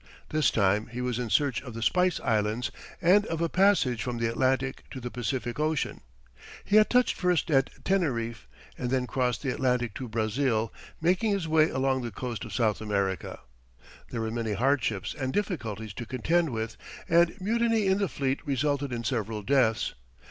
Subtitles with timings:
[0.29, 2.71] This time he was in search of the Spice Islands
[3.03, 6.01] and of a passage from the Atlantic to the Pacific Ocean.
[6.63, 8.47] He had touched first at Teneriffe
[8.79, 12.81] and then crossed the Atlantic to Brazil, making his way along the coast of South
[12.81, 13.41] America.
[14.09, 16.77] There were many hardships and difficulties to contend with,
[17.07, 19.93] and mutiny in the fleet resulted in several deaths.